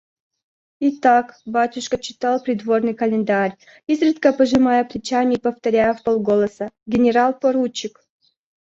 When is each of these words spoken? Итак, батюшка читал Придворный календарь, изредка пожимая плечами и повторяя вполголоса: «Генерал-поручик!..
Итак, 0.79 1.35
батюшка 1.45 1.99
читал 1.99 2.41
Придворный 2.41 2.95
календарь, 2.95 3.55
изредка 3.85 4.33
пожимая 4.33 4.83
плечами 4.83 5.35
и 5.35 5.39
повторяя 5.39 5.93
вполголоса: 5.93 6.71
«Генерал-поручик!.. 6.87 7.99